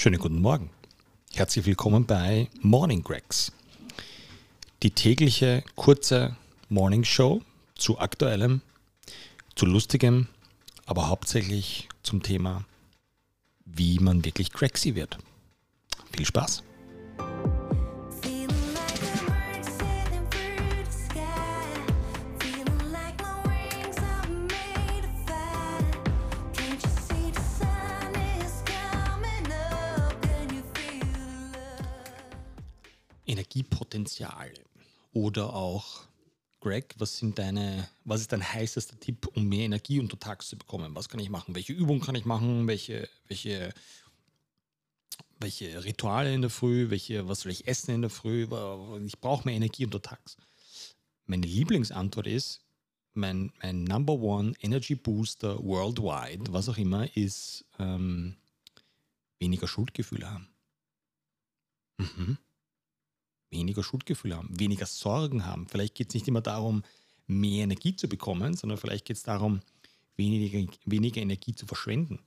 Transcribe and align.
Schönen 0.00 0.20
guten 0.20 0.40
Morgen. 0.40 0.70
Herzlich 1.34 1.66
willkommen 1.66 2.06
bei 2.06 2.46
Morning 2.60 3.02
Gregs. 3.02 3.50
Die 4.84 4.92
tägliche 4.92 5.64
kurze 5.74 6.36
Morning 6.68 7.02
Show 7.02 7.42
zu 7.74 7.98
aktuellem, 7.98 8.60
zu 9.56 9.66
lustigem, 9.66 10.28
aber 10.86 11.08
hauptsächlich 11.08 11.88
zum 12.04 12.22
Thema, 12.22 12.64
wie 13.64 13.98
man 13.98 14.24
wirklich 14.24 14.52
Gregsy 14.52 14.94
wird. 14.94 15.18
Viel 16.12 16.26
Spaß! 16.26 16.62
Energiepotenziale 33.28 34.64
oder 35.12 35.52
auch 35.54 36.08
Greg, 36.60 36.94
was 36.98 37.18
sind 37.18 37.38
deine, 37.38 37.88
was 38.04 38.22
ist 38.22 38.32
dein 38.32 38.42
heißester 38.42 38.98
Tipp, 38.98 39.28
um 39.34 39.48
mehr 39.48 39.64
Energie 39.64 40.00
untertags 40.00 40.48
zu 40.48 40.58
bekommen? 40.58 40.94
Was 40.94 41.08
kann 41.08 41.20
ich 41.20 41.30
machen? 41.30 41.54
Welche 41.54 41.72
Übungen 41.72 42.00
kann 42.00 42.16
ich 42.16 42.24
machen? 42.24 42.66
Welche, 42.66 43.08
welche, 43.28 43.72
welche 45.38 45.84
Rituale 45.84 46.34
in 46.34 46.40
der 46.40 46.50
Früh? 46.50 46.90
Welche, 46.90 47.28
was 47.28 47.40
soll 47.40 47.52
ich 47.52 47.68
essen 47.68 47.94
in 47.94 48.00
der 48.00 48.10
Früh? 48.10 48.48
Ich 49.06 49.20
brauche 49.20 49.44
mehr 49.46 49.54
Energie 49.54 49.84
untertags. 49.84 50.36
Meine 51.26 51.46
Lieblingsantwort 51.46 52.26
ist, 52.26 52.62
mein, 53.14 53.52
mein 53.62 53.84
Number 53.84 54.14
One 54.14 54.54
Energy 54.60 54.96
Booster 54.96 55.62
worldwide, 55.62 56.52
was 56.52 56.68
auch 56.68 56.78
immer, 56.78 57.16
ist 57.16 57.64
ähm, 57.78 58.36
weniger 59.38 59.68
Schuldgefühle 59.68 60.28
haben. 60.28 60.48
Mhm 61.98 62.38
weniger 63.50 63.82
Schuldgefühle 63.82 64.36
haben, 64.36 64.58
weniger 64.58 64.86
Sorgen 64.86 65.44
haben. 65.44 65.66
Vielleicht 65.68 65.94
geht 65.94 66.08
es 66.08 66.14
nicht 66.14 66.28
immer 66.28 66.40
darum, 66.40 66.82
mehr 67.26 67.64
Energie 67.64 67.94
zu 67.94 68.08
bekommen, 68.08 68.54
sondern 68.54 68.78
vielleicht 68.78 69.04
geht 69.04 69.16
es 69.16 69.22
darum, 69.22 69.60
weniger, 70.16 70.72
weniger 70.84 71.20
Energie 71.20 71.54
zu 71.54 71.66
verschwenden. 71.66 72.20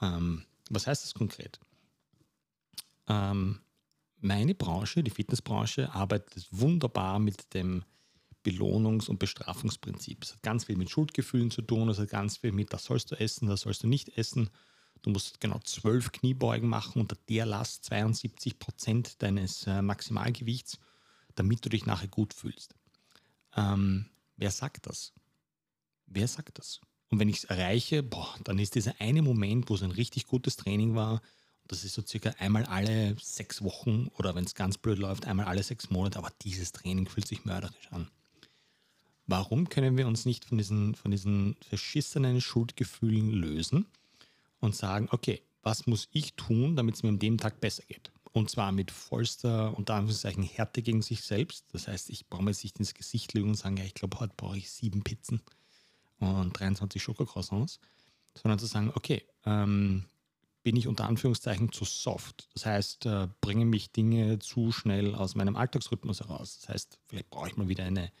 Ähm, 0.00 0.44
was 0.70 0.86
heißt 0.86 1.04
das 1.04 1.14
konkret? 1.14 1.58
Ähm, 3.08 3.60
meine 4.20 4.54
Branche, 4.54 5.02
die 5.02 5.10
Fitnessbranche, 5.10 5.92
arbeitet 5.92 6.46
wunderbar 6.50 7.18
mit 7.18 7.54
dem 7.54 7.84
Belohnungs- 8.44 9.08
und 9.08 9.18
Bestrafungsprinzip. 9.18 10.24
Es 10.24 10.34
hat 10.34 10.42
ganz 10.42 10.64
viel 10.64 10.76
mit 10.76 10.90
Schuldgefühlen 10.90 11.50
zu 11.50 11.62
tun, 11.62 11.88
es 11.88 11.98
hat 11.98 12.10
ganz 12.10 12.38
viel 12.38 12.52
mit, 12.52 12.72
das 12.72 12.84
sollst 12.84 13.10
du 13.10 13.16
essen, 13.16 13.48
das 13.48 13.62
sollst 13.62 13.82
du 13.82 13.88
nicht 13.88 14.16
essen. 14.16 14.50
Du 15.02 15.10
musst 15.10 15.40
genau 15.40 15.58
zwölf 15.60 16.12
Kniebeugen 16.12 16.68
machen 16.68 17.00
unter 17.00 17.16
der 17.28 17.46
Last 17.46 17.84
72 17.84 18.58
Prozent 18.58 19.22
deines 19.22 19.66
äh, 19.66 19.82
Maximalgewichts, 19.82 20.78
damit 21.34 21.64
du 21.64 21.68
dich 21.68 21.86
nachher 21.86 22.08
gut 22.08 22.34
fühlst. 22.34 22.74
Ähm, 23.56 24.06
wer 24.36 24.50
sagt 24.50 24.86
das? 24.86 25.12
Wer 26.06 26.28
sagt 26.28 26.58
das? 26.58 26.80
Und 27.08 27.18
wenn 27.18 27.28
ich 27.28 27.38
es 27.38 27.44
erreiche, 27.44 28.02
boah, 28.02 28.34
dann 28.44 28.58
ist 28.58 28.74
dieser 28.74 29.00
eine 29.00 29.22
Moment, 29.22 29.68
wo 29.68 29.74
es 29.74 29.82
ein 29.82 29.90
richtig 29.90 30.26
gutes 30.26 30.56
Training 30.56 30.94
war. 30.94 31.20
Das 31.66 31.84
ist 31.84 31.94
so 31.94 32.02
circa 32.02 32.30
einmal 32.38 32.64
alle 32.66 33.16
sechs 33.20 33.62
Wochen 33.62 34.08
oder 34.18 34.34
wenn 34.34 34.44
es 34.44 34.54
ganz 34.54 34.78
blöd 34.78 34.98
läuft, 34.98 35.26
einmal 35.26 35.46
alle 35.46 35.62
sechs 35.62 35.90
Monate. 35.90 36.18
Aber 36.18 36.32
dieses 36.42 36.72
Training 36.72 37.08
fühlt 37.08 37.26
sich 37.26 37.44
mörderisch 37.44 37.88
an. 37.90 38.08
Warum 39.26 39.68
können 39.68 39.96
wir 39.96 40.08
uns 40.08 40.24
nicht 40.24 40.44
von 40.44 40.58
diesen, 40.58 40.96
von 40.96 41.12
diesen 41.12 41.56
verschissenen 41.68 42.40
Schuldgefühlen 42.40 43.30
lösen? 43.30 43.86
Und 44.60 44.76
sagen, 44.76 45.08
okay, 45.10 45.42
was 45.62 45.86
muss 45.86 46.08
ich 46.12 46.34
tun, 46.34 46.76
damit 46.76 46.94
es 46.94 47.02
mir 47.02 47.10
an 47.10 47.18
dem 47.18 47.38
Tag 47.38 47.60
besser 47.60 47.82
geht? 47.86 48.10
Und 48.32 48.48
zwar 48.48 48.70
mit 48.70 48.90
vollster, 48.90 49.76
unter 49.76 49.94
Anführungszeichen, 49.94 50.44
Härte 50.44 50.82
gegen 50.82 51.02
sich 51.02 51.22
selbst. 51.22 51.66
Das 51.72 51.88
heißt, 51.88 52.10
ich 52.10 52.28
brauche 52.28 52.44
mir 52.44 52.52
jetzt 52.52 52.62
nicht 52.62 52.78
ins 52.78 52.94
Gesicht 52.94 53.34
lügen 53.34 53.50
und 53.50 53.56
sagen, 53.56 53.76
ja, 53.76 53.84
ich 53.84 53.94
glaube, 53.94 54.20
heute 54.20 54.34
brauche 54.36 54.56
ich 54.56 54.70
sieben 54.70 55.02
Pizzen 55.02 55.42
und 56.20 56.58
23 56.58 57.02
Schokocroissants, 57.02 57.80
sondern 58.34 58.58
zu 58.58 58.66
sagen, 58.66 58.92
okay, 58.94 59.24
ähm, 59.44 60.04
bin 60.62 60.76
ich 60.76 60.86
unter 60.86 61.06
Anführungszeichen 61.06 61.72
zu 61.72 61.84
soft. 61.84 62.48
Das 62.54 62.66
heißt, 62.66 63.06
äh, 63.06 63.28
bringen 63.40 63.68
mich 63.68 63.92
Dinge 63.92 64.38
zu 64.38 64.70
schnell 64.72 65.14
aus 65.14 65.34
meinem 65.34 65.56
Alltagsrhythmus 65.56 66.20
heraus. 66.20 66.60
Das 66.60 66.68
heißt, 66.68 66.98
vielleicht 67.06 67.30
brauche 67.30 67.48
ich 67.48 67.56
mal 67.56 67.68
wieder 67.68 67.84
eine 67.84 68.12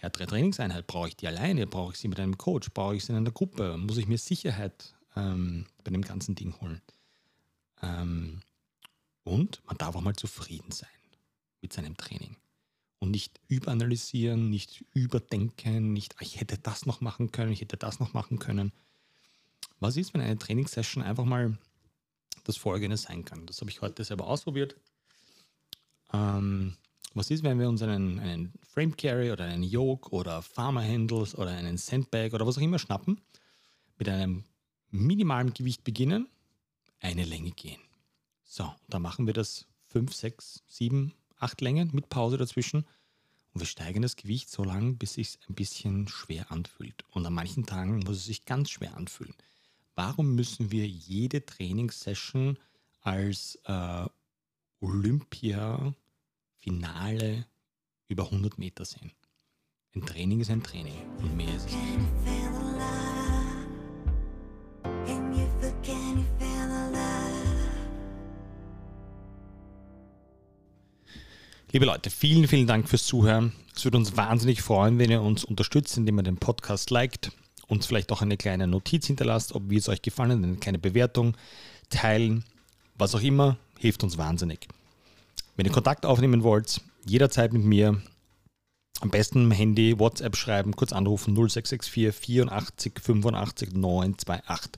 härtere 0.00 0.26
Trainingseinheit. 0.26 0.86
Brauche 0.86 1.08
ich 1.08 1.16
die 1.16 1.28
alleine? 1.28 1.66
Brauche 1.66 1.92
ich 1.92 1.98
sie 1.98 2.08
mit 2.08 2.18
einem 2.18 2.38
Coach? 2.38 2.70
Brauche 2.72 2.96
ich 2.96 3.04
sie 3.04 3.12
in 3.12 3.18
einer 3.18 3.30
Gruppe? 3.30 3.76
Muss 3.76 3.98
ich 3.98 4.08
mir 4.08 4.18
Sicherheit 4.18 4.95
ähm, 5.16 5.66
bei 5.82 5.90
dem 5.90 6.02
ganzen 6.02 6.34
Ding 6.34 6.54
holen. 6.60 6.82
Ähm, 7.82 8.40
und 9.24 9.62
man 9.66 9.76
darf 9.76 9.96
auch 9.96 10.02
mal 10.02 10.14
zufrieden 10.14 10.70
sein 10.70 10.88
mit 11.60 11.72
seinem 11.72 11.96
Training. 11.96 12.36
Und 12.98 13.10
nicht 13.10 13.40
überanalysieren, 13.48 14.48
nicht 14.48 14.84
überdenken, 14.94 15.92
nicht, 15.92 16.16
ah, 16.18 16.22
ich 16.22 16.40
hätte 16.40 16.58
das 16.58 16.86
noch 16.86 17.00
machen 17.00 17.32
können, 17.32 17.52
ich 17.52 17.60
hätte 17.60 17.76
das 17.76 17.98
noch 17.98 18.14
machen 18.14 18.38
können. 18.38 18.72
Was 19.80 19.96
ist, 19.96 20.14
wenn 20.14 20.20
eine 20.20 20.38
Trainingssession 20.38 21.02
einfach 21.02 21.24
mal 21.24 21.58
das 22.44 22.56
Folgende 22.56 22.96
sein 22.96 23.24
kann? 23.24 23.44
Das 23.46 23.60
habe 23.60 23.70
ich 23.70 23.82
heute 23.82 24.04
selber 24.04 24.26
ausprobiert. 24.26 24.76
Ähm, 26.12 26.76
was 27.14 27.30
ist, 27.30 27.42
wenn 27.42 27.58
wir 27.58 27.68
uns 27.68 27.82
einen, 27.82 28.18
einen 28.18 28.52
Frame 28.62 28.96
Carry 28.96 29.30
oder 29.30 29.44
einen 29.44 29.62
Yoke 29.62 30.10
oder 30.10 30.42
Farmer 30.42 30.82
Handles 30.82 31.34
oder 31.34 31.50
einen 31.50 31.78
Sandbag 31.78 32.32
oder 32.32 32.46
was 32.46 32.58
auch 32.58 32.62
immer 32.62 32.78
schnappen, 32.78 33.20
mit 33.98 34.08
einem 34.08 34.44
minimalem 34.90 35.54
Gewicht 35.54 35.84
beginnen, 35.84 36.28
eine 37.00 37.24
Länge 37.24 37.52
gehen. 37.52 37.80
So, 38.44 38.74
dann 38.88 39.02
machen 39.02 39.26
wir 39.26 39.34
das 39.34 39.66
5, 39.88 40.14
6, 40.14 40.62
7, 40.66 41.12
8 41.38 41.60
Längen 41.60 41.90
mit 41.92 42.08
Pause 42.08 42.38
dazwischen 42.38 42.86
und 43.52 43.60
wir 43.60 43.66
steigern 43.66 44.02
das 44.02 44.14
Gewicht 44.16 44.50
so 44.50 44.64
lange, 44.64 44.92
bis 44.92 45.10
es 45.10 45.14
sich 45.14 45.38
ein 45.48 45.54
bisschen 45.54 46.08
schwer 46.08 46.50
anfühlt. 46.52 47.04
Und 47.10 47.24
an 47.24 47.32
manchen 47.32 47.64
Tagen 47.64 48.00
muss 48.00 48.16
es 48.18 48.26
sich 48.26 48.44
ganz 48.44 48.68
schwer 48.70 48.94
anfühlen. 48.96 49.34
Warum 49.94 50.34
müssen 50.34 50.70
wir 50.70 50.86
jede 50.86 51.46
Trainingssession 51.46 52.58
als 53.00 53.58
äh, 53.64 54.06
Olympia-Finale 54.80 57.46
über 58.08 58.24
100 58.24 58.58
Meter 58.58 58.84
sehen? 58.84 59.12
Ein 59.94 60.04
Training 60.04 60.40
ist 60.40 60.50
ein 60.50 60.62
Training 60.62 61.00
und 61.22 61.34
mehr 61.34 61.56
ist 61.56 61.70
es 61.70 61.72
nicht. 61.72 62.25
Liebe 71.76 71.84
Leute, 71.84 72.08
vielen, 72.08 72.48
vielen 72.48 72.66
Dank 72.66 72.88
fürs 72.88 73.04
Zuhören. 73.04 73.52
Es 73.76 73.84
würde 73.84 73.98
uns 73.98 74.16
wahnsinnig 74.16 74.62
freuen, 74.62 74.98
wenn 74.98 75.10
ihr 75.10 75.20
uns 75.20 75.44
unterstützt, 75.44 75.98
indem 75.98 76.18
ihr 76.18 76.22
den 76.22 76.38
Podcast 76.38 76.88
liked, 76.88 77.32
uns 77.68 77.84
vielleicht 77.84 78.10
auch 78.12 78.22
eine 78.22 78.38
kleine 78.38 78.66
Notiz 78.66 79.06
hinterlasst, 79.06 79.54
ob 79.54 79.68
wie 79.68 79.76
es 79.76 79.90
euch 79.90 80.00
gefallen 80.00 80.30
hat, 80.30 80.38
eine 80.38 80.56
kleine 80.56 80.78
Bewertung, 80.78 81.36
teilen, 81.90 82.44
was 82.94 83.14
auch 83.14 83.20
immer, 83.20 83.58
hilft 83.78 84.02
uns 84.02 84.16
wahnsinnig. 84.16 84.68
Wenn 85.56 85.66
ihr 85.66 85.72
Kontakt 85.72 86.06
aufnehmen 86.06 86.44
wollt, 86.44 86.80
jederzeit 87.04 87.52
mit 87.52 87.64
mir, 87.64 88.00
am 89.00 89.10
besten 89.10 89.42
im 89.42 89.50
Handy, 89.50 89.98
WhatsApp 89.98 90.34
schreiben, 90.34 90.76
kurz 90.76 90.94
anrufen 90.94 91.34
0664 91.34 92.14
84 92.14 92.92
85 93.02 93.74
928. 93.74 94.72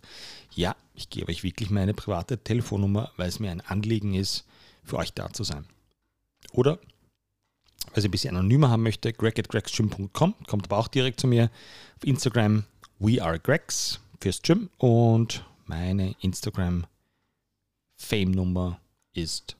Ja, 0.52 0.74
ich 0.96 1.10
gebe 1.10 1.30
euch 1.30 1.44
wirklich 1.44 1.70
meine 1.70 1.94
private 1.94 2.38
Telefonnummer, 2.38 3.12
weil 3.16 3.28
es 3.28 3.38
mir 3.38 3.52
ein 3.52 3.60
Anliegen 3.60 4.14
ist, 4.14 4.46
für 4.82 4.96
euch 4.96 5.12
da 5.12 5.32
zu 5.32 5.44
sein. 5.44 5.64
Oder, 6.52 6.78
wer 7.92 8.02
sie 8.02 8.08
ein 8.08 8.10
bisschen 8.10 8.36
anonymer 8.36 8.70
haben 8.70 8.82
möchte, 8.82 9.12
greg 9.12 9.38
at 9.38 9.48
gregsgym.com, 9.48 10.34
kommt 10.46 10.64
aber 10.66 10.78
auch 10.78 10.88
direkt 10.88 11.20
zu 11.20 11.26
mir. 11.26 11.50
Auf 11.96 12.04
Instagram, 12.04 12.64
we 12.98 13.22
are 13.22 13.38
Gregs 13.38 14.00
fürs 14.20 14.42
Gym 14.42 14.70
und 14.78 15.44
meine 15.66 16.14
Instagram 16.20 16.86
Fame-Nummer 17.96 18.80
ist 19.12 19.56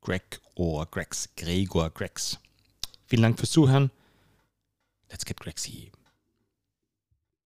Greg 0.00 0.40
or 0.54 0.86
Gregs, 0.86 1.28
Gregor 1.36 1.90
Gregs. 1.90 2.38
Vielen 3.06 3.22
Dank 3.22 3.38
fürs 3.38 3.50
Zuhören. 3.50 3.90
Let's 5.10 5.24
get 5.24 5.38
Gregsy. 5.40 5.92